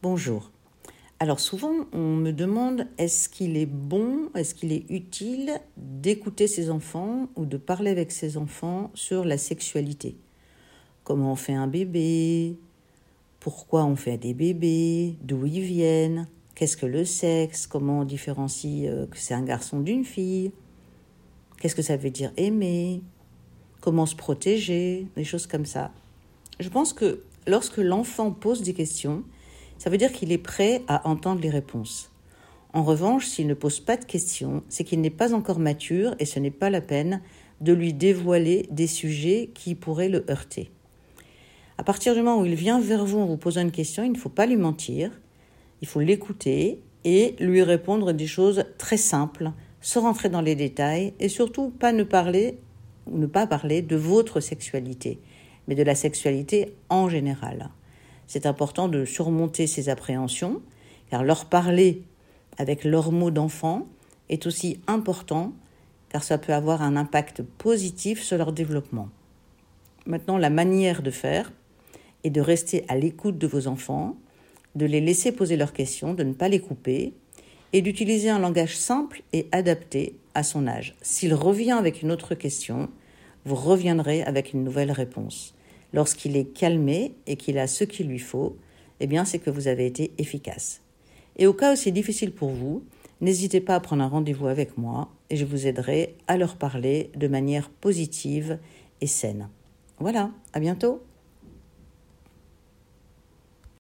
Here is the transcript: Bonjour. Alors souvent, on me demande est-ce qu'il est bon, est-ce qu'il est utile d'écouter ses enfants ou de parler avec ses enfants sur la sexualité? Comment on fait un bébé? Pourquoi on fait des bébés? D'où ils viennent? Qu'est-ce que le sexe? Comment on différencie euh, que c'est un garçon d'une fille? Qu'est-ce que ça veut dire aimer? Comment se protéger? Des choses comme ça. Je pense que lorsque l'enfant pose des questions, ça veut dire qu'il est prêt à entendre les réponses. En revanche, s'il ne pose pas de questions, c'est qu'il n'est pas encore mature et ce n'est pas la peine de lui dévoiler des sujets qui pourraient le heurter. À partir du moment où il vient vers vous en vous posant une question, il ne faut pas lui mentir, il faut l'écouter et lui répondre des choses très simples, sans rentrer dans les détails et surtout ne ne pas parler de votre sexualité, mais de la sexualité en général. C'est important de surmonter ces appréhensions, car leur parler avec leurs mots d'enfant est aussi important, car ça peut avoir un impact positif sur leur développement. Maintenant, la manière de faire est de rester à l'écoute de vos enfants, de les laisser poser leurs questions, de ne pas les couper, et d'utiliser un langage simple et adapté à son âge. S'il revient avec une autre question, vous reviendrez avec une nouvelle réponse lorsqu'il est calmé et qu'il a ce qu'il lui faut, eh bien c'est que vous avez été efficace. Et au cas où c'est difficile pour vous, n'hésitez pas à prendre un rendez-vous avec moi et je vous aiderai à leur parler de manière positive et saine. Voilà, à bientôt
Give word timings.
Bonjour. 0.00 0.52
Alors 1.18 1.40
souvent, 1.40 1.74
on 1.92 2.14
me 2.14 2.30
demande 2.30 2.86
est-ce 2.98 3.28
qu'il 3.28 3.56
est 3.56 3.66
bon, 3.66 4.30
est-ce 4.36 4.54
qu'il 4.54 4.70
est 4.70 4.88
utile 4.90 5.60
d'écouter 5.76 6.46
ses 6.46 6.70
enfants 6.70 7.26
ou 7.34 7.46
de 7.46 7.56
parler 7.56 7.90
avec 7.90 8.12
ses 8.12 8.36
enfants 8.36 8.92
sur 8.94 9.24
la 9.24 9.36
sexualité? 9.38 10.16
Comment 11.02 11.32
on 11.32 11.34
fait 11.34 11.54
un 11.54 11.66
bébé? 11.66 12.56
Pourquoi 13.40 13.84
on 13.86 13.96
fait 13.96 14.18
des 14.18 14.34
bébés? 14.34 15.16
D'où 15.22 15.46
ils 15.46 15.62
viennent? 15.62 16.28
Qu'est-ce 16.54 16.76
que 16.76 16.86
le 16.86 17.04
sexe? 17.04 17.66
Comment 17.66 18.02
on 18.02 18.04
différencie 18.04 18.88
euh, 18.88 19.06
que 19.08 19.18
c'est 19.18 19.34
un 19.34 19.42
garçon 19.42 19.80
d'une 19.80 20.04
fille? 20.04 20.52
Qu'est-ce 21.60 21.74
que 21.74 21.82
ça 21.82 21.96
veut 21.96 22.10
dire 22.10 22.30
aimer? 22.36 23.02
Comment 23.80 24.06
se 24.06 24.14
protéger? 24.14 25.08
Des 25.16 25.24
choses 25.24 25.48
comme 25.48 25.66
ça. 25.66 25.90
Je 26.60 26.68
pense 26.68 26.92
que 26.92 27.24
lorsque 27.48 27.78
l'enfant 27.78 28.30
pose 28.30 28.62
des 28.62 28.74
questions, 28.74 29.24
ça 29.78 29.90
veut 29.90 29.96
dire 29.96 30.12
qu'il 30.12 30.32
est 30.32 30.38
prêt 30.38 30.82
à 30.88 31.08
entendre 31.08 31.40
les 31.40 31.50
réponses. 31.50 32.10
En 32.74 32.82
revanche, 32.82 33.26
s'il 33.26 33.46
ne 33.46 33.54
pose 33.54 33.80
pas 33.80 33.96
de 33.96 34.04
questions, 34.04 34.62
c'est 34.68 34.84
qu'il 34.84 35.00
n'est 35.00 35.10
pas 35.10 35.32
encore 35.32 35.58
mature 35.58 36.14
et 36.18 36.26
ce 36.26 36.38
n'est 36.38 36.50
pas 36.50 36.68
la 36.68 36.80
peine 36.80 37.22
de 37.60 37.72
lui 37.72 37.94
dévoiler 37.94 38.68
des 38.70 38.86
sujets 38.86 39.50
qui 39.54 39.74
pourraient 39.74 40.08
le 40.08 40.24
heurter. 40.30 40.70
À 41.78 41.84
partir 41.84 42.14
du 42.14 42.20
moment 42.20 42.40
où 42.40 42.44
il 42.44 42.54
vient 42.54 42.80
vers 42.80 43.04
vous 43.04 43.18
en 43.18 43.26
vous 43.26 43.36
posant 43.36 43.62
une 43.62 43.70
question, 43.70 44.02
il 44.04 44.12
ne 44.12 44.18
faut 44.18 44.28
pas 44.28 44.46
lui 44.46 44.56
mentir, 44.56 45.10
il 45.80 45.88
faut 45.88 46.00
l'écouter 46.00 46.80
et 47.04 47.36
lui 47.38 47.62
répondre 47.62 48.12
des 48.12 48.26
choses 48.26 48.64
très 48.78 48.96
simples, 48.96 49.52
sans 49.80 50.02
rentrer 50.02 50.28
dans 50.28 50.40
les 50.40 50.56
détails 50.56 51.14
et 51.20 51.28
surtout 51.28 51.72
ne 51.82 52.02
ne 53.10 53.26
pas 53.26 53.46
parler 53.46 53.82
de 53.82 53.96
votre 53.96 54.40
sexualité, 54.40 55.18
mais 55.66 55.74
de 55.74 55.82
la 55.84 55.94
sexualité 55.94 56.74
en 56.90 57.08
général. 57.08 57.70
C'est 58.28 58.44
important 58.44 58.88
de 58.88 59.06
surmonter 59.06 59.66
ces 59.66 59.88
appréhensions, 59.88 60.60
car 61.10 61.24
leur 61.24 61.46
parler 61.46 62.02
avec 62.58 62.84
leurs 62.84 63.10
mots 63.10 63.30
d'enfant 63.30 63.88
est 64.28 64.46
aussi 64.46 64.80
important, 64.86 65.54
car 66.10 66.22
ça 66.22 66.36
peut 66.36 66.52
avoir 66.52 66.82
un 66.82 66.94
impact 66.96 67.42
positif 67.42 68.22
sur 68.22 68.36
leur 68.36 68.52
développement. 68.52 69.08
Maintenant, 70.04 70.36
la 70.36 70.50
manière 70.50 71.02
de 71.02 71.10
faire 71.10 71.52
est 72.22 72.30
de 72.30 72.40
rester 72.42 72.84
à 72.88 72.96
l'écoute 72.96 73.38
de 73.38 73.46
vos 73.46 73.66
enfants, 73.66 74.16
de 74.74 74.84
les 74.84 75.00
laisser 75.00 75.32
poser 75.32 75.56
leurs 75.56 75.72
questions, 75.72 76.12
de 76.12 76.22
ne 76.22 76.34
pas 76.34 76.48
les 76.48 76.60
couper, 76.60 77.14
et 77.72 77.80
d'utiliser 77.80 78.28
un 78.28 78.38
langage 78.38 78.76
simple 78.76 79.22
et 79.32 79.46
adapté 79.52 80.18
à 80.34 80.42
son 80.42 80.66
âge. 80.66 80.96
S'il 81.00 81.32
revient 81.32 81.72
avec 81.72 82.02
une 82.02 82.12
autre 82.12 82.34
question, 82.34 82.90
vous 83.46 83.54
reviendrez 83.54 84.22
avec 84.22 84.52
une 84.52 84.64
nouvelle 84.64 84.92
réponse 84.92 85.54
lorsqu'il 85.92 86.36
est 86.36 86.52
calmé 86.52 87.14
et 87.26 87.36
qu'il 87.36 87.58
a 87.58 87.66
ce 87.66 87.84
qu'il 87.84 88.08
lui 88.08 88.18
faut, 88.18 88.56
eh 89.00 89.06
bien 89.06 89.24
c'est 89.24 89.38
que 89.38 89.50
vous 89.50 89.68
avez 89.68 89.86
été 89.86 90.12
efficace. 90.18 90.80
Et 91.36 91.46
au 91.46 91.52
cas 91.52 91.72
où 91.72 91.76
c'est 91.76 91.92
difficile 91.92 92.32
pour 92.32 92.50
vous, 92.50 92.82
n'hésitez 93.20 93.60
pas 93.60 93.76
à 93.76 93.80
prendre 93.80 94.02
un 94.02 94.08
rendez-vous 94.08 94.46
avec 94.48 94.76
moi 94.76 95.08
et 95.30 95.36
je 95.36 95.44
vous 95.44 95.66
aiderai 95.66 96.16
à 96.26 96.36
leur 96.36 96.56
parler 96.56 97.10
de 97.16 97.28
manière 97.28 97.70
positive 97.70 98.58
et 99.00 99.06
saine. 99.06 99.48
Voilà, 100.00 100.30
à 100.52 100.60
bientôt 100.60 101.02